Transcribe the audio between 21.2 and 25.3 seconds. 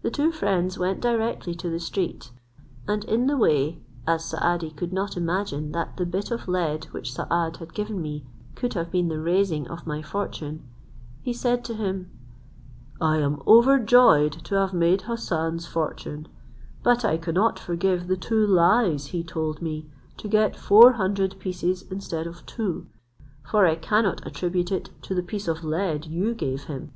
pieces instead of two; for I cannot attribute it to the